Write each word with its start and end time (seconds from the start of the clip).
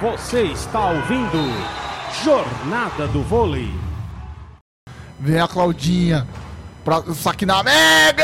Você 0.00 0.42
está 0.42 0.90
ouvindo 0.90 1.38
Jornada 2.22 3.08
do 3.08 3.20
Vôlei. 3.20 3.68
Vem 5.18 5.40
a 5.40 5.48
Claudinha. 5.48 6.24
Pra, 6.84 7.02
saque 7.12 7.44
na 7.44 7.64
Mega 7.64 8.22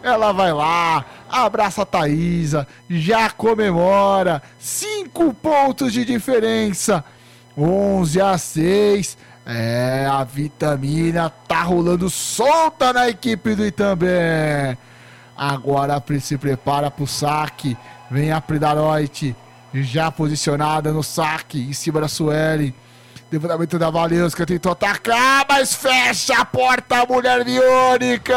Ela 0.03 0.33
vai 0.33 0.53
lá, 0.53 1.05
abraça 1.31 1.83
a 1.83 1.87
Thaísa, 1.87 2.67
já 2.89 3.31
comemora. 3.31 4.43
Cinco 4.59 5.33
pontos 5.33 5.93
de 5.93 6.05
diferença. 6.05 7.05
11 7.57 8.21
a 8.21 8.39
6. 8.39 9.19
É, 9.47 10.07
a 10.11 10.23
vitamina 10.23 11.31
tá 11.31 11.63
rolando 11.63 12.11
solta 12.11 12.93
na 12.93 13.09
equipe 13.09 13.55
do 13.55 13.67
Itambé. 13.67 14.77
Agora 15.37 16.03
se 16.21 16.37
prepara 16.37 16.91
pro 16.91 17.07
saque. 17.07 17.77
Vem 18.11 18.33
a 18.33 18.41
Pridaroit, 18.41 19.35
já 19.73 20.11
posicionada 20.11 20.93
no 20.93 21.03
saque, 21.03 21.61
em 21.61 21.73
cima 21.73 22.01
da 22.01 22.09
Sueli. 22.09 22.75
Levantamento 23.31 23.79
da 23.79 23.91
Valeuska, 23.91 24.45
tentou 24.45 24.73
atacar, 24.73 25.47
mas 25.49 25.73
fecha 25.73 26.35
a 26.35 26.45
porta, 26.45 27.07
mulher 27.07 27.45
biônica! 27.45 28.35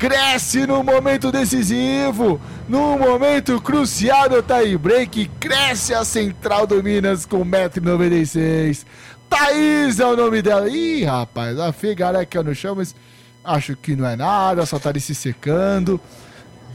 Cresce 0.00 0.66
no 0.66 0.82
momento 0.82 1.30
decisivo, 1.30 2.40
no 2.66 2.96
momento 2.96 3.60
crucial 3.60 4.30
do 4.30 4.42
tie 4.42 4.78
break, 4.78 5.30
cresce 5.38 5.92
a 5.92 6.06
central 6.06 6.66
do 6.66 6.82
Minas 6.82 7.26
com 7.26 7.44
1,96m. 7.44 8.86
Thaís 9.28 10.00
é 10.00 10.06
o 10.06 10.16
nome 10.16 10.40
dela. 10.40 10.70
Ih, 10.70 11.04
rapaz, 11.04 11.60
a 11.60 11.70
Figareca 11.70 12.42
no 12.42 12.54
chão, 12.54 12.76
mas 12.76 12.96
acho 13.44 13.76
que 13.76 13.94
não 13.94 14.06
é 14.06 14.16
nada, 14.16 14.64
só 14.64 14.78
tá 14.78 14.88
ali 14.88 15.00
se 15.00 15.14
secando. 15.14 16.00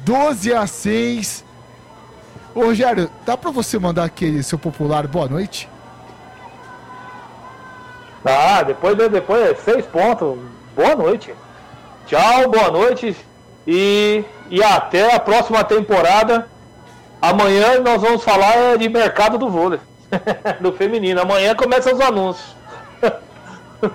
12 0.03 0.53
a 0.53 0.67
6. 0.67 1.43
Ô, 2.53 2.65
Rogério, 2.65 3.09
dá 3.25 3.35
pra 3.35 3.49
você 3.49 3.79
mandar 3.79 4.03
aquele 4.03 4.43
seu 4.43 4.59
popular 4.59 5.07
boa 5.07 5.27
noite? 5.27 5.67
Ah, 8.23 8.61
depois, 8.61 8.95
depois, 8.95 9.57
seis 9.61 9.83
pontos. 9.87 10.37
Boa 10.75 10.95
noite. 10.95 11.33
Tchau, 12.05 12.49
boa 12.51 12.69
noite. 12.69 13.15
E, 13.65 14.23
e 14.49 14.63
até 14.63 15.15
a 15.15 15.19
próxima 15.19 15.63
temporada. 15.63 16.47
Amanhã 17.19 17.79
nós 17.79 17.99
vamos 17.99 18.23
falar 18.23 18.77
de 18.77 18.87
mercado 18.87 19.39
do 19.39 19.49
vôlei. 19.49 19.79
do 20.61 20.71
feminino. 20.73 21.21
Amanhã 21.21 21.55
começam 21.55 21.93
os 21.93 21.99
anúncios. 21.99 22.55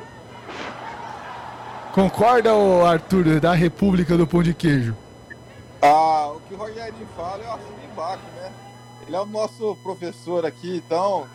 Concorda, 1.95 2.51
Arthur, 2.85 3.39
da 3.39 3.53
República 3.53 4.17
do 4.17 4.27
Pão 4.27 4.43
de 4.43 4.55
Queijo? 4.55 4.97
Ah, 5.81 6.33
o 6.35 6.41
que 6.41 6.55
o 6.55 6.57
Rogerinho 6.57 7.07
fala 7.17 7.43
eu 7.45 7.53
assino 7.53 7.79
embaixo, 7.93 8.25
né? 8.37 8.51
Ele 9.07 9.15
é 9.15 9.21
o 9.21 9.27
nosso 9.27 9.77
professor 9.83 10.45
aqui, 10.45 10.83
então 10.85 11.27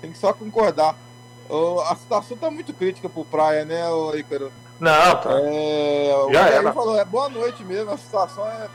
tem 0.00 0.12
que 0.12 0.18
só 0.18 0.32
concordar. 0.32 0.94
a 1.88 1.96
situação 1.96 2.36
tá 2.36 2.48
muito 2.50 2.72
crítica 2.72 3.08
pro 3.08 3.24
Praia, 3.24 3.64
né, 3.64 3.80
Ícaro? 4.16 4.52
Não, 4.82 5.16
tá. 5.16 5.30
É, 5.40 6.12
o 6.26 6.32
Já 6.32 6.44
Rogerinho 6.44 6.72
falou, 6.72 6.98
é 6.98 7.04
boa 7.04 7.28
noite 7.28 7.64
mesmo, 7.64 7.92
a 7.92 7.96
situação 7.96 8.44
é 8.44 8.68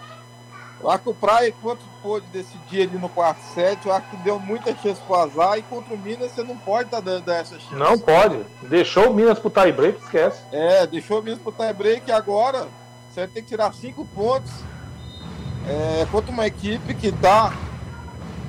eu 0.80 0.90
acho 0.92 1.04
que 1.04 1.10
o 1.10 1.14
Praia, 1.14 1.50
enquanto 1.50 1.82
pôde 2.04 2.26
decidir 2.28 2.84
ali 2.84 2.98
no 2.98 3.10
quarto 3.10 3.42
set, 3.54 3.84
eu 3.86 3.92
acho 3.92 4.10
que 4.12 4.18
deu 4.18 4.40
muita 4.40 4.76
chance 4.78 5.02
pro 5.02 5.16
azar 5.16 5.58
e 5.58 5.64
contra 5.64 5.94
o 5.94 5.98
Minas 5.98 6.32
você 6.32 6.44
não 6.44 6.56
pode 6.56 6.86
estar 6.86 7.02
tá 7.02 7.04
dando 7.04 7.30
essa 7.30 7.60
chance. 7.60 7.76
Não 7.76 7.98
pode. 7.98 8.46
Deixou 8.62 9.10
o 9.10 9.14
Minas 9.14 9.40
pro 9.40 9.50
tie 9.50 9.72
break, 9.72 10.00
esquece. 10.04 10.40
É, 10.52 10.86
deixou 10.86 11.20
o 11.20 11.24
Minas 11.24 11.40
pro 11.40 11.52
tie 11.52 11.74
break 11.74 12.08
e 12.08 12.12
agora 12.12 12.68
você 13.10 13.22
vai 13.22 13.28
ter 13.28 13.42
que 13.42 13.48
tirar 13.48 13.74
cinco 13.74 14.06
pontos 14.06 14.52
é, 15.68 16.06
contra 16.12 16.32
uma 16.32 16.46
equipe 16.46 16.94
que 16.94 17.12
tá 17.12 17.52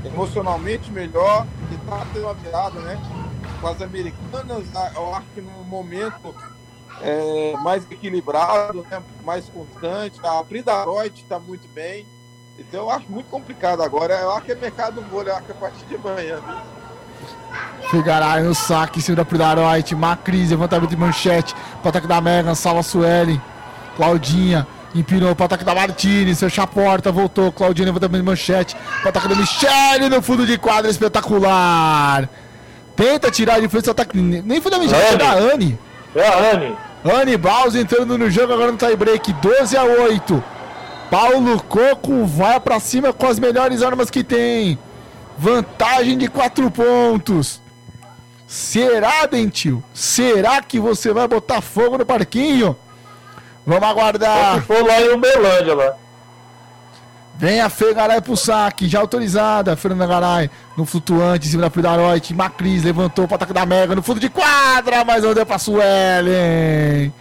emocionalmente 0.04 0.92
melhor, 0.92 1.46
que 1.70 1.76
tá 1.78 2.06
tendo 2.12 2.26
uma 2.26 2.34
virada, 2.34 2.78
né? 2.80 3.00
Com 3.60 3.68
as 3.68 3.80
americanas, 3.80 4.66
eu 4.94 5.14
acho 5.14 5.26
que 5.34 5.40
no 5.40 5.64
momento 5.64 6.34
é, 7.02 7.54
mais 7.62 7.84
equilibrado, 7.90 8.86
né? 8.90 9.02
mais 9.24 9.48
constante. 9.48 10.18
A 10.22 10.42
Pridaroid 10.44 11.22
está 11.22 11.38
muito 11.38 11.68
bem. 11.68 12.06
Então 12.58 12.80
eu 12.80 12.90
acho 12.90 13.06
muito 13.08 13.26
complicado 13.30 13.82
agora. 13.82 14.14
Eu 14.14 14.32
acho 14.32 14.46
que 14.46 14.52
é 14.52 14.54
mercado 14.54 15.00
do 15.00 15.02
vôlei, 15.02 15.32
eu 15.32 15.36
acho 15.36 15.46
que 15.46 15.52
é 15.52 15.54
a 15.54 15.58
partir 15.58 15.84
de 15.86 15.94
amanhã. 15.94 16.40
Figaray 17.90 18.42
no 18.42 18.54
saque 18.54 18.98
em 18.98 19.02
cima 19.02 19.16
da 19.16 19.24
Pridaroit. 19.24 19.94
Macris, 19.94 20.50
levantamento 20.50 20.90
de 20.90 20.96
manchete. 20.96 21.54
Para 21.80 21.90
ataque 21.90 22.06
da 22.06 22.20
Megan, 22.20 22.54
salva 22.54 22.82
Suelen. 22.82 23.40
Claudinha. 23.96 24.66
Empinou 24.94 25.36
para 25.36 25.46
ataque 25.46 25.64
da 25.64 25.74
Martini, 25.74 26.34
fechou 26.34 26.64
a 26.64 26.66
porta, 26.66 27.12
voltou. 27.12 27.52
Claudinha 27.52 27.86
levantamento 27.86 28.22
de 28.22 28.26
manchete. 28.26 28.76
Para 29.02 29.10
ataque 29.10 29.28
da 29.28 29.34
Michele 29.36 30.08
no 30.08 30.22
fundo 30.22 30.46
de 30.46 30.58
quadra, 30.58 30.90
espetacular. 30.90 32.28
Tenta 32.96 33.30
tirar 33.30 33.60
de 33.60 33.68
frente 33.68 33.88
o 33.88 33.92
ataque. 33.92 34.18
Nem 34.18 34.60
foi 34.60 34.70
da 34.70 34.78
Michele, 34.78 35.00
foi 35.00 35.16
da 35.16 35.32
Anne. 35.32 35.78
É 36.14 36.26
a 36.26 36.52
Anne. 36.54 36.87
Anne 37.04 37.36
Baus 37.36 37.74
entrando 37.74 38.18
no 38.18 38.30
jogo 38.30 38.52
agora 38.52 38.72
no 38.72 38.78
tie 38.78 38.96
break, 38.96 39.32
12 39.34 39.76
a 39.76 39.84
8. 39.84 40.44
Paulo 41.10 41.62
Coco 41.62 42.24
vai 42.26 42.60
para 42.60 42.80
cima 42.80 43.12
com 43.12 43.26
as 43.26 43.38
melhores 43.38 43.82
armas 43.82 44.10
que 44.10 44.22
tem. 44.22 44.78
Vantagem 45.38 46.18
de 46.18 46.28
4 46.28 46.70
pontos. 46.70 47.62
Será, 48.46 49.26
Dentil? 49.26 49.82
Será 49.94 50.60
que 50.62 50.80
você 50.80 51.12
vai 51.12 51.28
botar 51.28 51.60
fogo 51.60 51.98
no 51.98 52.06
parquinho? 52.06 52.76
Vamos 53.66 53.88
aguardar. 53.88 54.62
For 54.62 54.84
lá 54.84 55.00
em 55.00 55.12
Uberlândia, 55.12 55.74
lá. 55.74 55.94
Vem 57.38 57.60
a 57.60 57.70
Fê 57.70 57.94
Garay 57.94 58.20
pro 58.20 58.36
saque, 58.36 58.88
já 58.88 58.98
autorizada. 58.98 59.76
Fernanda 59.76 60.08
Garay 60.08 60.50
no 60.76 60.84
flutuante, 60.84 61.46
em 61.46 61.50
cima 61.52 61.62
da 61.62 61.70
Pridaroit. 61.70 62.34
Macris 62.34 62.82
levantou 62.82 63.28
para 63.28 63.36
ataque 63.36 63.52
da 63.52 63.64
Mega 63.64 63.94
no 63.94 64.02
fundo 64.02 64.18
de 64.18 64.28
quadra, 64.28 65.04
mas 65.04 65.22
não 65.22 65.32
deu 65.32 65.46
pra 65.46 65.56
Suelen. 65.56 67.14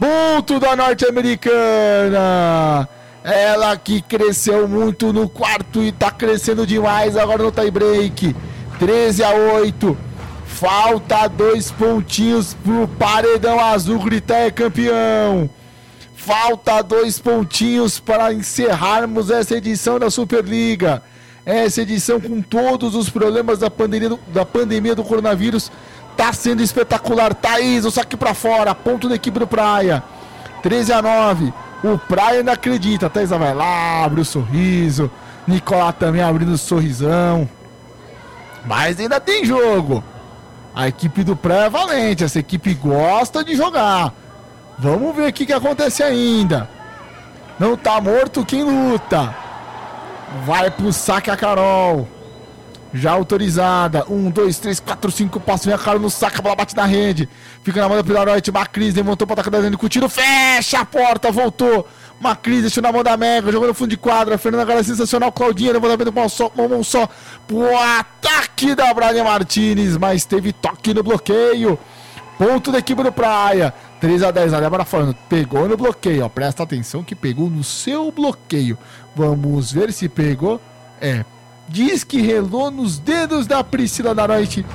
Ponto 0.00 0.58
da 0.58 0.74
norte-americana. 0.74 2.88
Ela 3.22 3.76
que 3.76 4.02
cresceu 4.02 4.66
muito 4.66 5.12
no 5.12 5.28
quarto 5.28 5.80
e 5.80 5.92
tá 5.92 6.10
crescendo 6.10 6.66
demais 6.66 7.16
agora 7.16 7.44
no 7.44 7.52
tie 7.52 7.70
break. 7.70 8.34
13 8.80 9.22
a 9.22 9.30
8. 9.30 9.96
Falta 10.44 11.28
dois 11.28 11.70
pontinhos 11.70 12.54
pro 12.54 12.88
paredão 12.88 13.60
azul 13.60 14.00
gritar 14.00 14.38
é 14.38 14.50
campeão. 14.50 15.48
Falta 16.24 16.80
dois 16.82 17.18
pontinhos 17.18 17.98
para 17.98 18.32
encerrarmos 18.32 19.28
essa 19.28 19.56
edição 19.56 19.98
da 19.98 20.08
Superliga. 20.08 21.02
Essa 21.44 21.82
edição 21.82 22.20
com 22.20 22.40
todos 22.40 22.94
os 22.94 23.10
problemas 23.10 23.58
da 23.58 23.68
pandemia 23.68 24.10
do, 24.10 24.20
da 24.28 24.46
pandemia 24.46 24.94
do 24.94 25.02
coronavírus 25.02 25.72
tá 26.16 26.32
sendo 26.32 26.62
espetacular. 26.62 27.34
Thaís, 27.34 27.84
o 27.84 27.90
saque 27.90 28.16
para 28.16 28.34
fora, 28.34 28.72
ponto 28.72 29.08
da 29.08 29.16
equipe 29.16 29.36
do 29.36 29.48
Praia. 29.48 30.00
13 30.62 30.92
a 30.92 31.02
9. 31.02 31.52
O 31.82 31.98
Praia 31.98 32.38
ainda 32.38 32.52
acredita. 32.52 33.06
A 33.06 33.10
Thaisa 33.10 33.36
vai 33.36 33.52
lá, 33.52 34.04
abre 34.04 34.20
o 34.20 34.24
sorriso. 34.24 35.10
Nicolás 35.44 35.96
também 35.98 36.22
abrindo 36.22 36.52
o 36.52 36.58
sorrisão. 36.58 37.50
Mas 38.64 39.00
ainda 39.00 39.18
tem 39.18 39.44
jogo. 39.44 40.04
A 40.72 40.86
equipe 40.86 41.24
do 41.24 41.34
Praia 41.34 41.64
é 41.64 41.70
valente. 41.70 42.22
Essa 42.22 42.38
equipe 42.38 42.74
gosta 42.74 43.42
de 43.42 43.56
jogar. 43.56 44.21
Vamos 44.78 45.14
ver 45.14 45.28
o 45.28 45.32
que, 45.32 45.46
que 45.46 45.52
acontece 45.52 46.02
ainda. 46.02 46.68
Não 47.58 47.76
tá 47.76 48.00
morto 48.00 48.44
quem 48.44 48.64
luta. 48.64 49.34
Vai 50.44 50.70
pro 50.70 50.92
saque 50.92 51.30
a 51.30 51.36
Carol. 51.36 52.08
Já 52.94 53.12
autorizada. 53.12 54.04
Um, 54.08 54.30
dois, 54.30 54.58
três, 54.58 54.80
quatro, 54.80 55.10
cinco. 55.10 55.42
Vem 55.64 55.74
a 55.74 55.78
Carol 55.78 56.00
no 56.00 56.10
saque. 56.10 56.38
A 56.38 56.42
bola 56.42 56.56
bate 56.56 56.76
na 56.76 56.84
rede. 56.84 57.28
Fica 57.62 57.80
na 57.80 57.88
mão 57.88 57.96
da 57.96 58.04
Pilaroite. 58.04 58.50
Macris 58.50 58.94
levantou 58.94 59.26
pra 59.26 59.34
atacar 59.34 59.50
da 59.50 59.60
Dani 59.60 59.76
com 59.76 59.88
tiro. 59.88 60.08
Fecha 60.08 60.80
a 60.80 60.84
porta. 60.84 61.30
Voltou. 61.30 61.86
Macris 62.22 62.60
deixou 62.60 62.82
na 62.82 62.92
mão 62.92 63.02
da 63.02 63.16
Mega, 63.16 63.50
jogou 63.50 63.66
no 63.66 63.74
fundo 63.74 63.90
de 63.90 63.96
quadra. 63.96 64.38
Fernanda 64.38 64.62
agora 64.62 64.80
é 64.80 64.82
sensacional. 64.84 65.32
Claudinha 65.32 65.72
levantamento 65.72 66.12
com 66.12 66.62
uma 66.62 66.68
mão 66.68 66.84
só. 66.84 67.08
Pro 67.48 67.76
ataque 67.76 68.74
da 68.76 68.94
Brian 68.94 69.24
Martinez, 69.24 69.96
mas 69.96 70.24
teve 70.24 70.52
toque 70.52 70.94
no 70.94 71.02
bloqueio. 71.02 71.76
Ponto 72.38 72.70
da 72.70 72.78
equipe 72.78 73.02
do 73.02 73.12
Praia. 73.12 73.74
3 74.02 74.20
a 74.24 74.32
10 74.32 74.52
a 74.52 74.58
Débora 74.58 74.84
falando, 74.84 75.14
pegou 75.28 75.68
no 75.68 75.76
bloqueio, 75.76 76.24
ó. 76.24 76.28
Presta 76.28 76.64
atenção 76.64 77.04
que 77.04 77.14
pegou 77.14 77.48
no 77.48 77.62
seu 77.62 78.10
bloqueio. 78.10 78.76
Vamos 79.14 79.70
ver 79.70 79.92
se 79.92 80.08
pegou. 80.08 80.60
É. 81.00 81.24
Diz 81.68 82.02
que 82.02 82.20
relou 82.20 82.68
nos 82.68 82.98
dedos 82.98 83.46
da 83.46 83.62
Priscila 83.62 84.12
da 84.12 84.26
noite. 84.26 84.66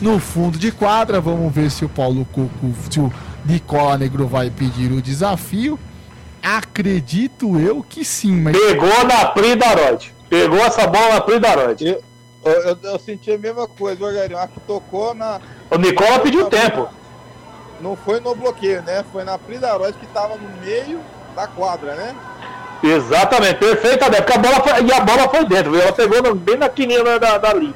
No 0.00 0.20
fundo 0.20 0.56
de 0.56 0.70
quadra, 0.70 1.20
vamos 1.20 1.52
ver 1.52 1.72
se 1.72 1.84
o 1.84 1.88
Paulo 1.88 2.24
Coco, 2.26 2.72
se 2.88 3.00
o 3.00 3.12
Nicola 3.44 3.98
Negro 3.98 4.28
vai 4.28 4.48
pedir 4.48 4.92
o 4.92 5.02
desafio. 5.02 5.76
Acredito 6.40 7.58
eu 7.58 7.82
que 7.82 8.04
sim, 8.04 8.40
mas. 8.40 8.56
Pegou 8.56 9.04
na 9.08 9.26
Pri 9.26 9.56
Darote. 9.56 10.14
Pegou 10.30 10.58
essa 10.60 10.86
bola 10.86 11.14
na 11.14 11.20
Pri 11.20 11.40
Darote. 11.40 11.84
Eu, 11.84 12.52
eu, 12.52 12.78
eu, 12.80 12.98
senti 13.00 13.32
a 13.32 13.38
mesma 13.38 13.66
coisa, 13.66 14.06
Rogério. 14.06 14.38
Acho 14.38 14.52
que 14.52 14.60
tocou 14.60 15.16
na. 15.16 15.40
O 15.68 15.76
Nicola 15.76 16.20
pediu 16.20 16.46
tempo. 16.46 16.96
Não 17.80 17.96
foi 17.96 18.20
no 18.20 18.34
bloqueio, 18.34 18.82
né? 18.82 19.04
Foi 19.12 19.24
na 19.24 19.38
Pri 19.38 19.58
Darote 19.58 19.98
que 19.98 20.06
tava 20.08 20.36
no 20.36 20.48
meio 20.60 21.00
da 21.34 21.46
quadra, 21.46 21.94
né? 21.94 22.14
Exatamente, 22.82 23.56
perfeita, 23.56 24.08
né? 24.08 24.20
Porque 24.20 24.32
a 24.32 24.38
bola 24.38 24.60
foi, 24.60 24.84
e 24.84 24.92
a 24.92 25.00
bola 25.00 25.28
foi 25.28 25.44
dentro, 25.44 25.72
viu? 25.72 25.80
Ela 25.80 25.92
pegou 25.92 26.22
no, 26.22 26.34
bem 26.34 26.56
na 26.56 26.68
quininha 26.68 27.18
da, 27.18 27.38
da 27.38 27.52
linha. 27.52 27.74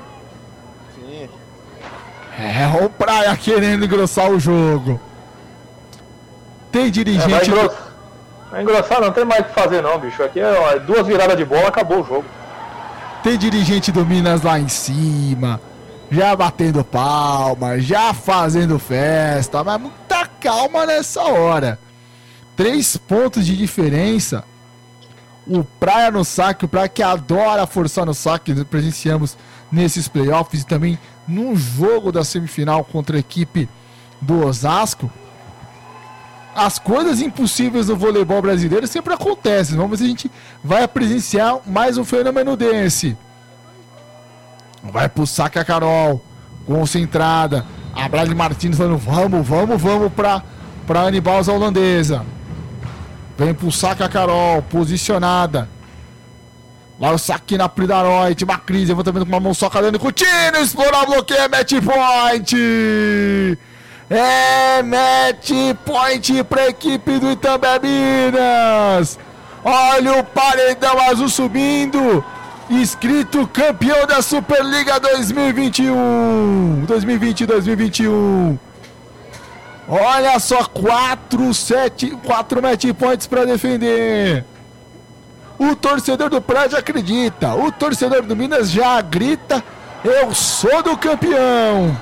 Sim. 0.95 1.29
É, 2.39 2.85
o 2.85 2.89
Praia 2.89 3.37
querendo 3.37 3.85
engrossar 3.85 4.31
o 4.31 4.39
jogo. 4.39 5.01
Tem 6.71 6.91
dirigente. 6.91 7.27
É, 7.27 7.37
vai, 7.37 7.47
engrossar, 7.47 7.93
vai 8.51 8.63
engrossar, 8.63 9.01
não 9.01 9.13
tem 9.13 9.25
mais 9.25 9.41
o 9.41 9.45
que 9.45 9.55
fazer, 9.55 9.83
não, 9.83 9.99
bicho. 9.99 10.23
Aqui 10.23 10.41
é 10.41 10.51
ó, 10.51 10.79
duas 10.79 11.07
viradas 11.07 11.37
de 11.37 11.45
bola, 11.45 11.69
acabou 11.69 12.01
o 12.01 12.05
jogo. 12.05 12.25
Tem 13.23 13.37
dirigente 13.37 13.93
do 13.93 14.05
Minas 14.05 14.43
lá 14.43 14.59
em 14.59 14.69
cima, 14.69 15.61
já 16.13 16.37
batendo 16.37 16.85
palma, 16.85 17.81
já 17.81 18.13
fazendo 18.13 18.79
festa, 18.79 19.65
mas 19.65 19.81
muita 19.81 20.27
calma 20.27 20.85
nessa 20.85 21.23
hora. 21.23 21.79
Três 22.55 22.99
pontos 22.99 23.47
de 23.47 23.57
diferença. 23.57 24.45
O 25.47 25.65
Praia 25.65 26.11
no 26.11 26.23
saque, 26.23 26.67
o 26.67 26.69
Praia 26.69 26.89
que 26.89 27.03
adora 27.03 27.67
forçar 27.67 28.05
no 28.05 28.13
saque, 28.13 28.55
presenciamos 28.67 29.39
nesses 29.73 30.07
playoffs 30.07 30.61
e 30.61 30.67
também 30.67 30.99
num 31.27 31.57
jogo 31.57 32.13
da 32.13 32.23
semifinal 32.23 32.85
contra 32.85 33.17
a 33.17 33.21
equipe 33.21 33.67
do 34.21 34.47
Osasco 34.47 35.11
as 36.55 36.79
coisas 36.79 37.23
impossíveis 37.23 37.89
no 37.89 37.97
voleibol 37.97 38.43
brasileiro 38.43 38.87
sempre 38.87 39.15
acontecem. 39.15 39.75
Vamos 39.75 39.93
ver 39.93 39.97
se 39.97 40.05
a 40.05 40.09
gente 40.09 40.31
vai 40.63 40.87
presenciar 40.87 41.61
mais 41.67 41.97
um 41.97 42.05
fenômeno 42.05 42.59
desse. 42.59 43.17
Vai 44.83 45.09
pro 45.09 45.27
saque 45.27 45.59
a 45.59 45.65
Carol, 45.65 46.25
concentrada. 46.67 47.65
A 47.95 48.09
Bradley 48.09 48.37
Martins 48.37 48.77
falando: 48.77 48.99
vamos, 48.99 49.47
vamos, 49.47 49.81
vamos 49.81 50.13
pra, 50.13 50.43
pra 50.87 51.03
Anibalza 51.03 51.53
holandesa. 51.53 52.25
Vem 53.39 53.55
pro 53.55 53.71
saque 53.71 54.03
a 54.03 54.09
Carol, 54.09 54.63
posicionada. 54.63 55.69
Lá 57.01 57.11
o 57.11 57.19
saque 57.19 57.59
na 57.59 57.69
Pridaroid, 57.69 58.45
uma 58.45 58.59
crise, 58.59 58.93
levantamento 58.93 59.25
com 59.25 59.33
uma 59.33 59.41
mão 59.41 59.55
só, 59.55 59.69
cadendo 59.69 59.99
Coutinho, 59.99 60.57
explora, 60.63 61.05
bloqueia, 61.05 61.49
match 61.49 61.73
point! 61.83 63.59
É 64.09 64.83
match 64.83 65.51
point 65.85 66.45
para 66.45 66.63
a 66.63 66.69
equipe 66.69 67.19
do 67.19 67.31
Itambé 67.31 67.81
Minas. 67.81 69.19
Olha 69.65 70.19
o 70.19 70.25
paredão 70.25 71.01
azul 71.01 71.29
subindo. 71.29 72.23
Escrito 72.81 73.47
campeão 73.47 74.07
da 74.07 74.23
Superliga 74.23 74.99
2021. 74.99 76.87
2020-2021. 76.87 78.59
Olha 79.87 80.39
só, 80.39 80.65
4, 80.65 81.53
7, 81.53 82.11
4 82.25 82.63
match 82.63 82.87
points 82.99 83.27
para 83.27 83.45
defender. 83.45 84.47
O 85.59 85.77
torcedor 85.77 86.31
do 86.31 86.41
Prédio 86.41 86.79
acredita. 86.79 87.55
O 87.55 87.71
torcedor 87.71 88.23
do 88.23 88.35
Minas 88.35 88.71
já 88.71 89.03
grita: 89.03 89.63
Eu 90.03 90.35
sou 90.35 90.83
do 90.83 90.97
campeão. 90.97 91.95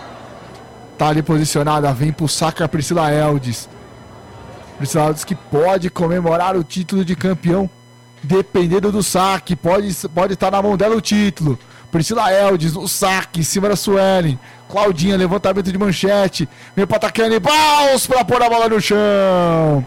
Tá 0.97 1.09
ali 1.09 1.21
posicionada, 1.21 1.93
vem 1.93 2.13
pro 2.13 2.29
saco 2.29 2.63
a 2.63 2.69
Priscila 2.69 3.11
Eldes. 3.11 3.69
Priscila 4.79 5.07
Eldes 5.07 5.25
que 5.25 5.35
pode 5.35 5.91
comemorar 5.91 6.57
o 6.57 6.63
título 6.63 7.05
de 7.05 7.17
campeão, 7.17 7.69
dependendo 8.23 8.93
do 8.93 9.03
saque. 9.03 9.57
Pode, 9.57 9.95
pode 10.09 10.35
estar 10.35 10.51
na 10.51 10.63
mão 10.63 10.77
dela 10.77 10.97
o 10.97 11.01
título. 11.01 11.59
Priscila 11.91 12.33
Eldes, 12.33 12.77
o 12.77 12.87
saque 12.87 13.41
em 13.41 13.43
cima 13.43 13.69
da 13.69 13.77
Suelen. 13.77 14.39
Claudinha, 14.69 15.17
levantamento 15.17 15.73
de 15.73 15.79
manchete. 15.79 16.49
Vem 16.77 16.87
pro 16.87 16.97
ataque 16.97 17.23
Baus 17.41 18.07
para 18.07 18.25
pôr 18.25 18.43
a 18.43 18.49
bola 18.49 18.69
no 18.69 18.81
chão. 18.81 19.85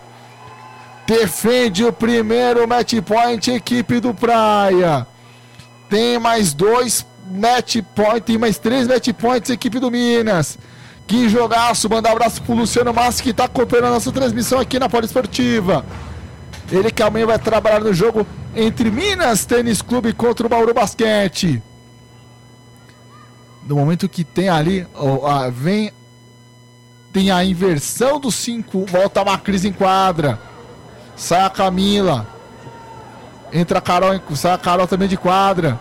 Defende 1.07 1.83
o 1.83 1.93
primeiro 1.93 2.67
match 2.67 2.93
point, 3.01 3.51
equipe 3.51 3.99
do 3.99 4.13
Praia. 4.13 5.07
Tem 5.89 6.19
mais 6.19 6.53
dois 6.53 7.05
match 7.29 7.77
point, 7.95 8.21
tem 8.21 8.37
mais 8.37 8.57
três 8.57 8.87
match 8.87 9.09
points, 9.13 9.49
equipe 9.49 9.79
do 9.79 9.91
Minas. 9.91 10.57
Que 11.05 11.27
jogaço, 11.27 11.89
manda 11.89 12.09
um 12.09 12.13
abraço 12.13 12.41
pro 12.41 12.55
Luciano 12.55 12.93
Massi 12.93 13.21
que 13.21 13.33
tá 13.33 13.45
acompanhando 13.45 13.87
a 13.87 13.91
nossa 13.91 14.11
transmissão 14.11 14.59
aqui 14.59 14.79
na 14.79 14.87
Poliesportiva. 14.87 15.85
Ele 16.73 16.89
que 16.89 17.03
amanhã 17.03 17.27
vai 17.27 17.37
trabalhar 17.37 17.79
no 17.79 17.93
jogo 17.93 18.25
entre 18.55 18.89
Minas 18.89 19.45
Tênis 19.45 19.79
Clube 19.79 20.11
contra 20.11 20.47
o 20.47 20.49
Bauru 20.49 20.73
Basquete. 20.73 21.61
No 23.67 23.75
momento 23.75 24.09
que 24.09 24.23
tem 24.23 24.49
ali, 24.49 24.87
ó, 24.95 25.51
vem 25.51 25.93
tem 27.13 27.29
a 27.29 27.45
inversão 27.45 28.19
dos 28.19 28.33
cinco, 28.33 28.87
volta 28.87 29.21
a 29.21 29.25
Macris 29.25 29.63
em 29.65 29.71
quadra. 29.71 30.39
Sai 31.15 31.43
a 31.43 31.49
Camila. 31.51 32.25
Entra 33.51 33.77
a 33.77 33.81
Carol, 33.81 34.19
sai 34.35 34.53
a 34.53 34.57
Carol 34.57 34.87
também 34.87 35.07
de 35.07 35.15
quadra. 35.15 35.79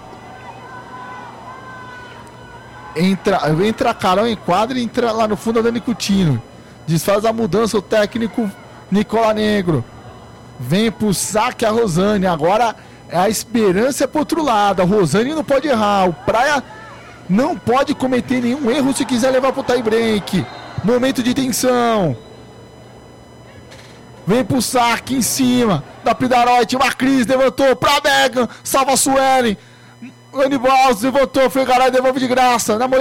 Entra, 2.95 3.41
entra 3.67 3.91
a 3.91 3.95
Carol 3.95 4.27
em 4.27 4.37
quadra 4.37 4.79
e 4.79 4.83
entra 4.83 5.11
lá 5.11 5.27
no 5.27 5.38
fundo 5.38 5.59
a 5.59 5.62
Dani 5.62 5.81
Coutinho. 5.81 6.41
Desfaz 6.87 7.25
a 7.25 7.33
mudança 7.33 7.79
o 7.79 7.83
técnico 7.83 8.50
Nicola 8.91 9.33
Negro. 9.33 9.83
Vem 10.62 10.93
pro 10.93 11.12
saque 11.12 11.67
a 11.67 11.70
Rosane. 11.70 12.26
Agora 12.26 12.76
é 13.09 13.19
a 13.19 13.29
esperança 13.29 14.07
pro 14.07 14.21
outro 14.21 14.42
lado. 14.42 14.81
A 14.81 14.85
Rosane 14.85 15.35
não 15.35 15.42
pode 15.42 15.66
errar. 15.66 16.09
O 16.09 16.12
Praia 16.12 16.62
não 17.28 17.59
pode 17.59 17.95
cometer 17.95 18.40
nenhum 18.40 18.71
erro 18.71 18.95
se 18.95 19.04
quiser 19.04 19.31
levar 19.31 19.52
pro 19.52 19.64
tie 19.64 19.83
break. 19.83 20.47
Momento 20.85 21.23
de 21.23 21.35
tensão. 21.35 22.16
Vem 24.25 24.45
pro 24.45 24.62
saque 24.62 25.16
em 25.16 25.23
cima 25.23 25.83
da 26.04 26.14
Pidarote. 26.14 26.76
Uma 26.76 26.92
Cris 26.92 27.26
levantou 27.26 27.75
pra 27.75 28.00
Megan. 28.02 28.49
Salva 28.62 28.92
a 28.92 28.97
Suelen. 28.97 29.59
Voltou, 31.12 31.50
foi 31.50 31.66
caralho, 31.66 31.92
devolve 31.92 32.21
de 32.21 32.28
graça. 32.28 32.78
Na 32.78 32.87
mão. 32.87 33.00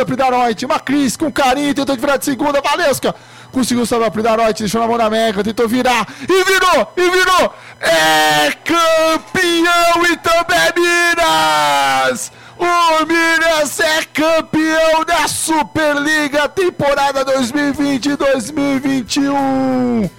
Uma 0.66 0.80
Cris 0.80 1.16
com 1.16 1.32
carinho, 1.32 1.76
tentou 1.76 1.96
de 1.96 2.02
virar 2.02 2.18
de 2.18 2.26
segunda. 2.26 2.60
Valesca 2.60 3.14
conseguiu 3.52 3.86
salvar 3.86 4.08
a 4.08 4.12
Pridaroite, 4.12 4.64
deixou 4.64 4.82
na 4.82 4.88
mão 4.88 4.98
da 4.98 5.10
Mega, 5.10 5.44
tentou 5.44 5.68
virar. 5.68 6.08
E 6.22 6.44
virou, 6.44 6.94
e 6.96 7.10
virou. 7.10 7.54
É 7.80 8.52
campeão 8.64 10.06
e 10.12 10.18
também 10.18 10.72
Minas! 10.76 12.32
O 12.58 13.06
Minas 13.06 13.80
é 13.80 14.04
campeão 14.14 15.04
da 15.06 15.28
Superliga 15.28 16.48
temporada 16.48 17.26
2020-2021. 17.26 20.10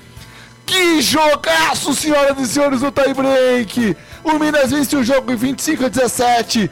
Que 0.66 1.00
jogaço, 1.00 1.94
senhoras 1.94 2.36
e 2.38 2.46
senhores 2.46 2.80
do 2.80 2.90
tie 2.90 3.14
break! 3.14 3.96
O 4.24 4.38
Minas 4.38 4.70
vence 4.70 4.96
o 4.96 5.04
jogo 5.04 5.32
em 5.32 5.36
25 5.36 5.86
a 5.86 5.88
17. 5.88 6.70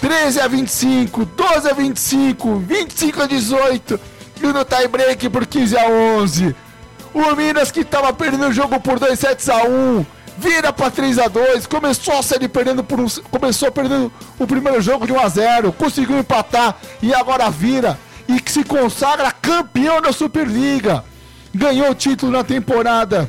13 0.00 0.40
a 0.40 0.48
25, 0.48 1.26
12 1.26 1.68
a 1.68 1.74
25, 1.74 2.58
25 2.60 3.22
a 3.22 3.26
18 3.26 4.00
e 4.42 4.52
no 4.52 4.64
tie 4.64 4.88
break 4.88 5.28
por 5.28 5.46
15 5.46 5.76
a 5.76 5.88
11. 5.88 6.56
O 7.12 7.34
Minas 7.34 7.70
que 7.70 7.80
estava 7.80 8.12
perdendo 8.12 8.48
o 8.48 8.52
jogo 8.52 8.80
por 8.80 8.98
2 8.98 9.18
sets 9.18 9.48
a 9.48 9.64
1, 9.64 10.06
vira 10.38 10.72
para 10.72 10.90
3 10.90 11.18
a 11.18 11.28
2, 11.28 11.66
começou 11.66 12.18
a 12.18 12.22
sair 12.22 12.48
perdendo 12.48 12.84
por 12.84 13.00
um, 13.00 13.06
começou 13.30 13.70
perdendo 13.72 14.12
o 14.38 14.46
primeiro 14.46 14.80
jogo 14.80 15.06
de 15.06 15.12
1 15.12 15.20
a 15.20 15.28
0, 15.28 15.72
conseguiu 15.72 16.18
empatar 16.18 16.76
e 17.02 17.12
agora 17.12 17.50
vira 17.50 17.98
e 18.28 18.40
que 18.40 18.52
se 18.52 18.64
consagra 18.64 19.32
campeão 19.32 20.00
da 20.00 20.12
Superliga. 20.12 21.04
Ganhou 21.52 21.90
o 21.90 21.94
título 21.94 22.30
na 22.30 22.44
temporada 22.44 23.28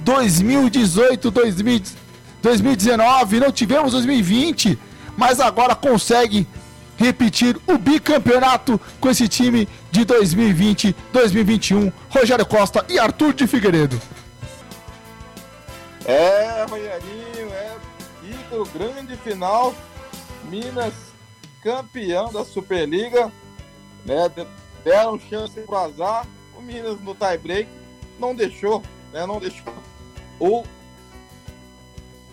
2018, 0.00 1.30
2019, 1.30 3.40
não 3.40 3.50
tivemos 3.50 3.92
2020 3.92 4.78
mas 5.18 5.40
agora 5.40 5.74
consegue 5.74 6.46
repetir 6.96 7.58
o 7.66 7.76
bicampeonato 7.76 8.80
com 9.00 9.10
esse 9.10 9.26
time 9.26 9.68
de 9.90 10.04
2020, 10.04 10.94
2021, 11.12 11.92
Rogério 12.10 12.46
Costa 12.46 12.84
e 12.88 12.98
Arthur 12.98 13.32
de 13.32 13.46
Figueiredo. 13.46 14.00
É, 16.04 16.64
Rogerinho, 16.68 17.52
é 17.52 17.76
título, 18.22 18.66
grande 18.66 19.16
final. 19.16 19.74
Minas 20.44 20.94
campeão 21.62 22.32
da 22.32 22.44
Superliga. 22.44 23.32
Né, 24.04 24.30
deram 24.84 25.20
chance 25.20 25.60
pro 25.60 25.76
azar. 25.76 26.26
O 26.56 26.62
Minas 26.62 27.00
no 27.00 27.14
tie 27.14 27.38
break 27.38 27.68
não 28.18 28.34
deixou, 28.34 28.82
né? 29.12 29.26
Não 29.26 29.38
deixou 29.38 29.72
o 30.40 30.64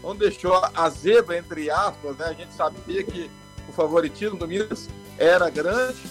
não 0.01 0.15
deixou 0.15 0.53
a 0.73 0.89
zebra 0.89 1.37
entre 1.37 1.69
aspas, 1.69 2.15
né? 2.17 2.25
A 2.25 2.33
gente 2.33 2.53
sabia 2.53 3.03
que 3.03 3.29
o 3.67 3.73
favoritismo 3.73 4.37
do 4.37 4.47
Minas 4.47 4.87
era 5.17 5.49
grande 5.49 6.03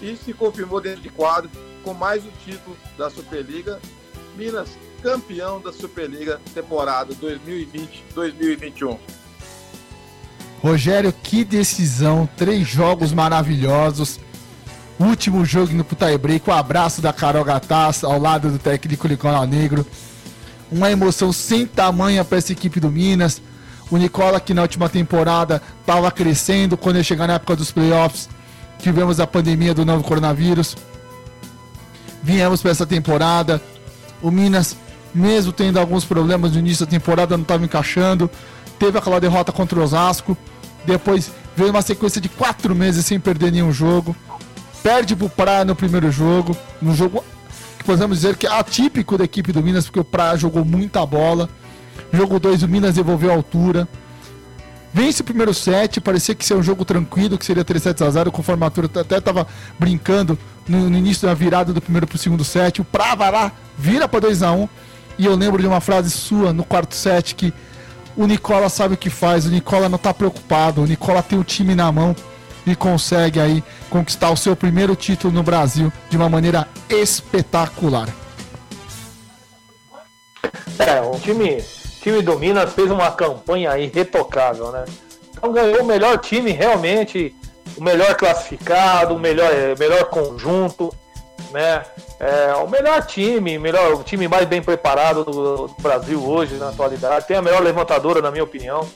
e 0.00 0.16
se 0.16 0.32
confirmou 0.32 0.80
dentro 0.80 1.00
de 1.00 1.10
quadro 1.10 1.50
com 1.82 1.94
mais 1.94 2.24
um 2.24 2.30
título 2.44 2.76
da 2.96 3.10
Superliga. 3.10 3.80
Minas 4.36 4.70
campeão 5.02 5.60
da 5.60 5.72
Superliga 5.72 6.40
temporada 6.54 7.14
2020-2021. 7.14 8.98
Rogério, 10.62 11.12
que 11.22 11.44
decisão! 11.44 12.26
Três 12.38 12.66
jogos 12.66 13.12
maravilhosos. 13.12 14.18
Último 14.98 15.44
jogo 15.44 15.74
no 15.74 15.84
tie 15.84 16.16
break, 16.16 16.48
o 16.48 16.52
um 16.52 16.56
abraço 16.56 17.02
da 17.02 17.12
Carol 17.12 17.44
Gataz 17.44 18.02
ao 18.02 18.18
lado 18.18 18.50
do 18.50 18.58
técnico 18.58 19.06
Nicola 19.06 19.46
Negro. 19.46 19.86
Uma 20.72 20.90
emoção 20.90 21.32
sem 21.32 21.66
tamanha 21.66 22.24
para 22.24 22.38
essa 22.38 22.52
equipe 22.52 22.80
do 22.80 22.90
Minas. 22.90 23.42
O 23.90 23.98
Nicola, 23.98 24.40
que 24.40 24.54
na 24.54 24.62
última 24.62 24.88
temporada 24.88 25.60
estava 25.80 26.10
crescendo, 26.10 26.78
quando 26.78 26.96
ele 26.96 27.04
chegar 27.04 27.26
na 27.26 27.34
época 27.34 27.56
dos 27.56 27.70
playoffs, 27.70 28.30
tivemos 28.84 29.18
a 29.18 29.26
pandemia 29.26 29.72
do 29.72 29.82
novo 29.82 30.04
coronavírus. 30.04 30.76
Viemos 32.22 32.60
para 32.60 32.70
essa 32.70 32.84
temporada. 32.84 33.58
O 34.20 34.30
Minas, 34.30 34.76
mesmo 35.14 35.52
tendo 35.52 35.80
alguns 35.80 36.04
problemas 36.04 36.52
no 36.52 36.58
início 36.58 36.84
da 36.84 36.90
temporada, 36.90 37.34
não 37.34 37.44
estava 37.44 37.64
encaixando. 37.64 38.30
Teve 38.78 38.98
aquela 38.98 39.18
derrota 39.18 39.50
contra 39.52 39.80
o 39.80 39.82
Osasco. 39.82 40.36
Depois 40.84 41.32
veio 41.56 41.70
uma 41.70 41.80
sequência 41.80 42.20
de 42.20 42.28
quatro 42.28 42.74
meses 42.74 43.06
sem 43.06 43.18
perder 43.18 43.50
nenhum 43.50 43.72
jogo. 43.72 44.14
Perde 44.82 45.16
pro 45.16 45.30
Praia 45.30 45.64
no 45.64 45.74
primeiro 45.74 46.12
jogo. 46.12 46.54
No 46.82 46.94
jogo 46.94 47.24
que 47.78 47.84
podemos 47.84 48.18
dizer 48.18 48.36
que 48.36 48.46
é 48.46 48.52
atípico 48.52 49.16
da 49.16 49.24
equipe 49.24 49.50
do 49.50 49.62
Minas, 49.62 49.86
porque 49.86 50.00
o 50.00 50.04
Praia 50.04 50.36
jogou 50.36 50.62
muita 50.62 51.06
bola. 51.06 51.48
Jogo 52.12 52.38
2, 52.38 52.62
o 52.62 52.68
Minas 52.68 52.94
devolveu 52.94 53.30
a 53.30 53.34
altura. 53.34 53.88
Vence 54.94 55.22
o 55.22 55.24
primeiro 55.24 55.52
set, 55.52 56.00
parecia 56.00 56.36
que 56.36 56.46
seria 56.46 56.60
um 56.60 56.62
jogo 56.62 56.84
tranquilo, 56.84 57.36
que 57.36 57.44
seria 57.44 57.64
3 57.64 57.82
sets 57.82 58.00
a 58.00 58.08
0, 58.08 58.30
conforme 58.30 58.62
a 58.62 58.68
altura 58.68 58.88
até 59.00 59.18
estava 59.18 59.44
brincando 59.76 60.38
no, 60.68 60.88
no, 60.88 60.96
início 60.96 61.26
da 61.26 61.34
virada 61.34 61.72
do 61.72 61.80
primeiro 61.80 62.06
para 62.06 62.14
o 62.14 62.18
segundo 62.18 62.44
set. 62.44 62.80
O 62.80 62.84
Praia 62.84 63.16
vai 63.16 63.32
lá, 63.32 63.52
vira 63.76 64.06
para 64.06 64.20
2 64.20 64.44
a 64.44 64.52
1 64.52 64.68
E 65.18 65.26
eu 65.26 65.34
lembro 65.34 65.60
de 65.60 65.66
uma 65.66 65.80
frase 65.80 66.10
sua 66.10 66.52
no 66.52 66.62
quarto 66.62 66.94
set 66.94 67.34
que 67.34 67.52
o 68.16 68.24
Nicola 68.24 68.68
sabe 68.68 68.94
o 68.94 68.96
que 68.96 69.10
faz, 69.10 69.46
o 69.46 69.48
Nicola 69.48 69.88
não 69.88 69.96
está 69.96 70.14
preocupado, 70.14 70.82
o 70.82 70.86
Nicola 70.86 71.24
tem 71.24 71.40
o 71.40 71.42
time 71.42 71.74
na 71.74 71.90
mão 71.90 72.14
e 72.64 72.76
consegue 72.76 73.40
aí 73.40 73.64
conquistar 73.90 74.30
o 74.30 74.36
seu 74.36 74.54
primeiro 74.54 74.94
título 74.94 75.34
no 75.34 75.42
Brasil 75.42 75.92
de 76.08 76.16
uma 76.16 76.28
maneira 76.28 76.68
espetacular. 76.88 78.08
É, 80.78 81.00
o 81.00 81.18
time, 81.18 81.60
time 82.04 82.20
do 82.20 82.38
Minas 82.38 82.74
fez 82.74 82.90
uma 82.90 83.10
campanha 83.10 83.78
irretocável, 83.78 84.70
né? 84.70 84.84
Então 85.32 85.50
ganhou 85.50 85.80
o 85.80 85.86
melhor 85.86 86.18
time 86.18 86.50
realmente, 86.52 87.34
o 87.78 87.82
melhor 87.82 88.14
classificado, 88.14 89.14
o 89.14 89.18
melhor, 89.18 89.50
melhor 89.78 90.04
conjunto, 90.10 90.94
né? 91.50 91.82
É, 92.20 92.54
o 92.56 92.68
melhor 92.68 93.06
time, 93.06 93.58
melhor, 93.58 93.94
o 93.94 94.02
time 94.02 94.28
mais 94.28 94.46
bem 94.46 94.62
preparado 94.62 95.24
do, 95.24 95.66
do 95.66 95.74
Brasil 95.80 96.22
hoje, 96.22 96.56
na 96.56 96.68
atualidade. 96.68 97.26
Tem 97.26 97.38
a 97.38 97.42
melhor 97.42 97.62
levantadora, 97.62 98.20
na 98.20 98.30
minha 98.30 98.44
opinião. 98.44 98.86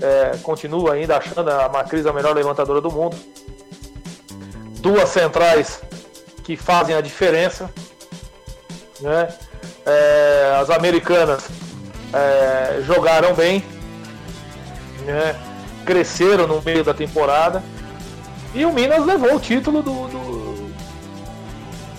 É, 0.00 0.36
continuo 0.40 0.88
ainda 0.88 1.16
achando 1.16 1.50
a 1.50 1.68
Macris 1.68 2.06
a 2.06 2.12
melhor 2.12 2.32
levantadora 2.32 2.80
do 2.80 2.92
mundo. 2.92 3.16
Duas 4.78 5.08
centrais 5.08 5.82
que 6.44 6.56
fazem 6.56 6.94
a 6.94 7.00
diferença. 7.00 7.68
Né? 9.00 9.34
É, 9.84 10.58
as 10.60 10.70
americanas 10.70 11.48
é, 12.12 12.82
jogaram 12.82 13.34
bem, 13.34 13.64
né? 15.04 15.34
cresceram 15.84 16.46
no 16.46 16.62
meio 16.62 16.84
da 16.84 16.94
temporada. 16.94 17.62
E 18.54 18.64
o 18.64 18.72
Minas 18.72 19.04
levou 19.04 19.36
o 19.36 19.40
título 19.40 19.82
do, 19.82 20.08
do 20.08 20.72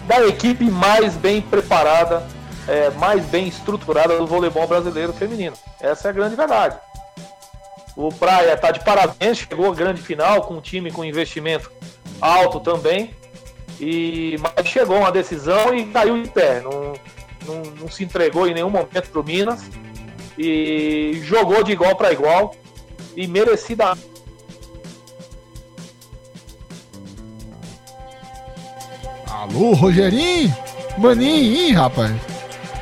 da 0.08 0.26
equipe 0.28 0.66
mais 0.66 1.16
bem 1.16 1.42
preparada, 1.42 2.28
é, 2.68 2.90
mais 2.92 3.26
bem 3.26 3.48
estruturada 3.48 4.18
do 4.18 4.28
voleibol 4.28 4.68
brasileiro 4.68 5.14
feminino. 5.14 5.56
Essa 5.80 6.08
é 6.08 6.12
a 6.12 6.14
grande 6.14 6.36
verdade. 6.36 6.78
O 7.96 8.10
Praia 8.10 8.54
está 8.54 8.72
de 8.72 8.84
parabéns, 8.84 9.38
chegou 9.38 9.72
à 9.72 9.76
grande 9.76 10.02
final 10.02 10.42
com 10.42 10.56
um 10.56 10.62
time 10.62 10.92
com 10.92 11.06
investimento 11.06 11.72
alto 12.20 12.60
também. 12.60 13.16
E, 13.80 14.38
mas 14.40 14.68
chegou 14.68 14.98
uma 14.98 15.12
decisão 15.12 15.74
e 15.74 15.86
caiu 15.86 16.18
em 16.18 16.26
pé. 16.26 16.62
Não, 16.62 16.94
não, 17.46 17.62
não 17.82 17.90
se 17.90 18.04
entregou 18.04 18.48
em 18.48 18.54
nenhum 18.54 18.70
momento 18.70 19.10
para 19.10 19.22
o 19.22 19.24
Minas. 19.24 19.70
E 20.38 21.22
jogou 21.24 21.64
de 21.64 21.72
igual 21.72 21.96
para 21.96 22.12
igual. 22.12 22.56
E 23.16 23.28
merecida 23.28 23.96
Alô, 29.44 29.74
Rogerinho? 29.74 30.56
Maninho, 30.98 31.54
ih, 31.54 31.74
rapaz. 31.74 32.12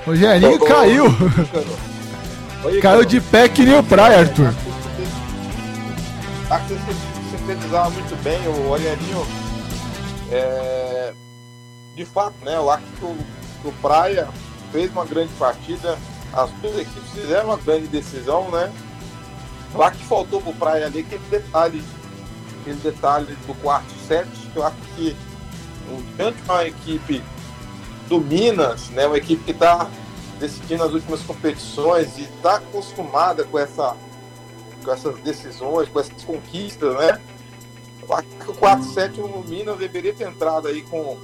Rogerinho 0.05 0.59
oh, 0.61 0.65
caiu. 0.65 1.05
Oh, 2.63 2.81
caiu 2.81 3.03
de 3.03 3.19
pé 3.19 3.49
que 3.49 3.63
nem 3.63 3.79
o 3.79 3.83
praia, 3.83 4.19
Arthur. 4.19 4.53
Que 6.67 6.73
você 6.73 7.37
sintetizava 7.37 7.89
muito 7.89 8.15
bem 8.23 8.39
o 8.47 8.69
Rogerinho. 8.69 9.25
É, 10.31 11.13
de 11.95 12.05
fato, 12.05 12.35
né? 12.43 12.55
Eu 12.55 12.69
acho 12.69 12.85
que 12.99 13.05
o, 13.05 13.17
o 13.65 13.71
Praia 13.81 14.27
fez 14.71 14.91
uma 14.91 15.05
grande 15.05 15.33
partida. 15.33 15.97
As 16.33 16.49
duas 16.61 16.79
equipes 16.79 17.09
fizeram 17.11 17.49
uma 17.49 17.57
grande 17.57 17.87
decisão, 17.87 18.49
né? 18.51 18.71
Acho 19.73 19.97
que 19.97 20.05
faltou 20.05 20.41
pro 20.41 20.53
Praia 20.53 20.85
ali 20.85 20.99
aquele 20.99 21.23
detalhe, 21.29 21.83
aquele 22.61 22.77
detalhe 22.77 23.35
do 23.47 23.53
quarto 23.61 23.91
set, 24.07 24.27
que 24.51 24.57
eu 24.57 24.65
acho 24.65 24.77
que 24.95 25.15
tanto 26.17 26.37
uma 26.43 26.65
equipe 26.65 27.23
do 28.07 28.19
Minas, 28.19 28.89
né, 28.89 29.07
uma 29.07 29.17
equipe 29.17 29.43
que 29.43 29.51
está 29.51 29.89
decidindo 30.39 30.83
as 30.83 30.93
últimas 30.93 31.21
competições 31.21 32.17
e 32.17 32.23
está 32.23 32.55
acostumada 32.55 33.43
com, 33.43 33.57
essa, 33.59 33.95
com 34.83 34.91
essas 34.91 35.15
decisões, 35.19 35.87
com 35.87 35.99
essas 35.99 36.23
conquistas, 36.23 36.93
né? 36.95 37.21
Eu 38.01 38.15
acho 38.15 38.27
que 38.27 38.51
o 38.51 38.53
4-7 38.55 39.19
o 39.19 39.43
Minas 39.47 39.77
deveria 39.77 40.13
ter 40.13 40.27
entrado 40.27 40.67
aí 40.67 40.81
com 40.81 41.17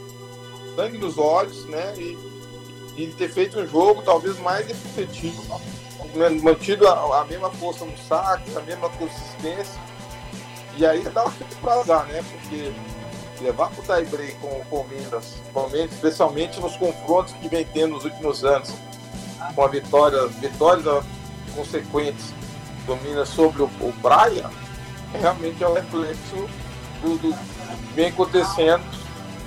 sangue 0.76 0.98
nos 0.98 1.18
olhos, 1.18 1.66
né? 1.66 1.94
E, 1.98 2.37
e 2.98 3.08
ter 3.08 3.30
feito 3.30 3.60
um 3.60 3.68
jogo 3.68 4.02
talvez 4.02 4.40
mais 4.40 4.68
efetivo, 4.70 5.44
né? 6.16 6.30
mantido 6.42 6.88
a, 6.88 7.22
a 7.22 7.26
mesma 7.26 7.50
força 7.52 7.86
no 7.86 7.96
saque, 7.98 8.58
a 8.58 8.62
mesma 8.62 8.90
consistência. 8.90 9.80
E 10.76 10.86
aí 10.86 11.04
dá 11.04 11.32
para 11.62 11.74
azar, 11.74 12.06
né? 12.08 12.24
Porque 12.32 12.74
levar 13.42 13.70
para 13.70 13.82
o 13.82 13.84
tie-break 13.84 14.34
com 14.40 14.48
o 14.48 14.66
Palmeiras, 14.66 15.36
Palmeiras, 15.54 15.92
especialmente 15.92 16.60
nos 16.60 16.76
confrontos 16.76 17.34
que 17.34 17.48
vem 17.48 17.66
tendo 17.66 17.94
nos 17.94 18.04
últimos 18.04 18.44
anos, 18.44 18.74
com 19.54 19.64
a 19.64 19.68
vitória, 19.68 20.26
vitórias 20.28 21.04
consequentes 21.56 22.34
do 22.86 22.96
Minas 22.98 23.30
sobre 23.30 23.62
o, 23.62 23.66
o 23.66 23.94
Praia, 24.02 24.50
realmente 25.14 25.64
é 25.64 25.68
um 25.68 25.74
reflexo 25.74 26.50
do, 27.02 27.18
do 27.18 27.34
que 27.34 27.94
vem 27.94 28.08
acontecendo. 28.08 28.84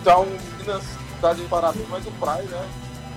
Então, 0.00 0.22
o 0.22 0.58
Minas 0.58 0.84
está 1.14 1.32
de 1.32 1.42
parabéns, 1.42 1.86
mas 1.88 2.06
o 2.06 2.10
Praia 2.12 2.42
né, 2.44 2.68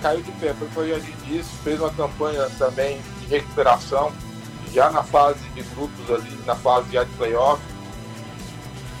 caiu 0.04 0.20
de 0.20 0.32
pé, 0.32 0.52
foi 0.52 0.66
o 0.66 0.70
que 0.70 0.78
eu 0.78 1.00
já 1.00 1.16
disse, 1.24 1.48
fez 1.62 1.80
uma 1.80 1.88
campanha 1.88 2.46
também 2.58 3.00
de 3.20 3.26
recuperação, 3.26 4.12
já 4.70 4.90
na 4.90 5.02
fase 5.02 5.42
de 5.54 5.62
grupos 5.62 6.10
ali, 6.10 6.38
na 6.44 6.54
fase 6.54 6.90
de 6.90 7.02
playoff, 7.16 7.62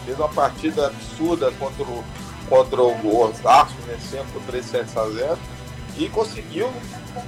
fez 0.06 0.18
uma 0.18 0.30
partida 0.30 0.86
absurda 0.86 1.52
contra 1.52 1.82
o, 1.82 2.02
contra 2.48 2.82
o 2.82 3.20
Osasco, 3.20 3.76
vencendo 3.86 4.32
por 4.32 4.40
3 4.44 4.64
sets 4.64 4.96
a 4.96 5.06
0 5.10 5.38
e 5.98 6.08
conseguiu 6.08 6.68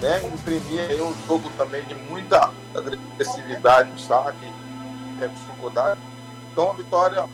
né, 0.01 0.23
imprimir 0.25 1.03
um 1.03 1.15
jogo 1.27 1.51
também 1.59 1.85
de 1.85 1.95
muita 1.95 2.51
agressividade 2.75 3.91
no 3.91 3.99
saque, 3.99 4.51
é 5.21 5.29
dificuldade. 5.29 6.01
Então 6.51 6.71
a 6.71 6.73
vitória 6.73 7.29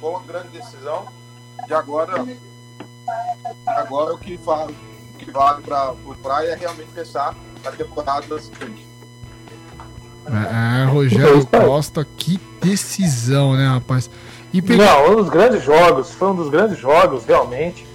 foi 0.00 0.10
uma 0.10 0.22
grande 0.24 0.48
decisão. 0.48 1.06
E 1.68 1.72
agora, 1.72 2.14
agora 3.64 4.14
o 4.14 4.18
que 4.18 4.34
o 4.34 4.93
que 5.18 5.30
vale 5.30 5.62
para 5.62 5.92
o 5.92 6.14
Praia 6.22 6.50
é 6.50 6.54
realmente 6.54 6.88
pensar 6.94 7.34
na 7.62 7.72
temporada 7.72 8.38
seguinte. 8.38 8.86
É, 10.26 10.82
é, 10.82 10.84
Rogério 10.86 11.46
Costa, 11.46 12.06
que 12.16 12.40
decisão, 12.60 13.54
né, 13.54 13.66
rapaz? 13.66 14.10
E 14.52 14.62
Não, 14.62 15.12
um 15.12 15.16
dos 15.16 15.28
grandes 15.28 15.62
jogos, 15.62 16.12
foi 16.12 16.28
um 16.28 16.36
dos 16.36 16.48
grandes 16.48 16.78
jogos, 16.78 17.24
realmente. 17.24 17.86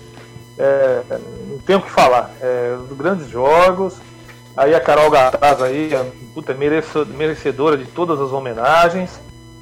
É, 0.57 1.01
não 1.49 1.57
tenho 1.59 1.79
o 1.79 1.81
que 1.81 1.89
falar. 1.89 2.31
É, 2.41 2.75
um 2.77 2.85
dos 2.85 2.97
grandes 2.97 3.29
jogos. 3.29 3.97
Aí 4.55 4.75
a 4.75 4.81
Carol 4.81 5.09
Gataz 5.09 5.61
aí, 5.61 5.91
puta, 6.33 6.53
merecedora 6.53 7.77
de 7.77 7.85
todas 7.85 8.19
as 8.19 8.31
homenagens. 8.31 9.21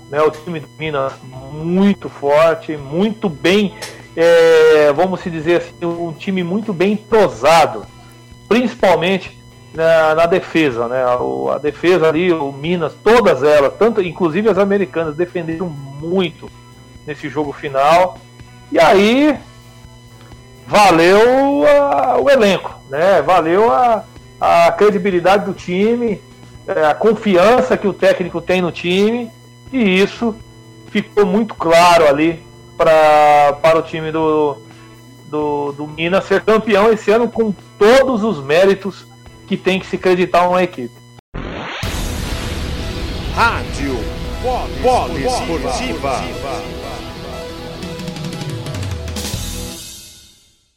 Né, 0.10 0.22
o 0.22 0.32
time 0.32 0.60
do 0.60 0.68
Minas 0.80 1.14
muito 1.52 2.10
forte, 2.10 2.78
muito 2.78 3.28
bem, 3.28 3.76
é, 4.20 4.92
vamos 4.94 5.20
se 5.20 5.30
dizer 5.30 5.58
assim, 5.58 5.86
um 5.86 6.12
time 6.12 6.44
muito 6.44 6.74
bem 6.74 6.94
entrosado, 6.94 7.86
principalmente 8.50 9.38
na, 9.76 10.16
na 10.16 10.26
defesa, 10.26 10.88
né? 10.88 11.06
O, 11.18 11.52
a 11.52 11.60
defesa 11.60 12.08
ali, 12.08 12.34
o 12.34 12.52
Minas, 12.52 12.96
todas 13.04 13.44
elas, 13.44 13.74
tanto 13.78 14.02
inclusive 14.02 14.50
as 14.50 14.58
americanas, 14.58 15.16
defenderam 15.16 15.70
muito 15.70 16.50
nesse 17.06 17.30
jogo 17.30 17.54
final. 17.54 18.18
E 18.72 18.80
aí 18.80 19.38
valeu 20.66 21.68
a, 21.68 22.20
o 22.20 22.28
elenco, 22.28 22.74
né? 22.90 23.22
Valeu 23.22 23.72
a, 23.72 24.04
a 24.42 24.72
credibilidade 24.72 25.46
do 25.46 25.54
time, 25.54 26.20
é, 26.68 26.88
a 26.88 26.96
confiança 26.96 27.78
que 27.78 27.88
o 27.88 27.94
técnico 27.94 28.42
tem 28.42 28.64
no 28.64 28.72
time, 28.72 29.30
e 29.72 30.02
isso 30.02 30.36
ficou 30.90 31.24
muito 31.24 31.54
claro 31.54 32.08
ali 32.08 32.47
pra, 32.78 33.58
para 33.62 33.80
o 33.80 33.82
time 33.82 34.12
do, 34.12 34.58
do, 35.30 35.72
do 35.72 35.88
Minas 35.88 36.26
ser 36.26 36.42
campeão 36.42 36.92
esse 36.92 37.12
ano 37.12 37.28
com 37.28 37.54
todos 37.78 38.24
os 38.24 38.44
méritos 38.44 39.06
que 39.48 39.58
tem 39.58 39.80
que 39.80 39.88
se 39.88 39.96
acreditar 39.96 40.48
uma 40.48 40.62
equipe. 40.64 40.94
Rádio 43.36 43.98
Polo 44.82 45.20
Esportiva. 45.20 46.77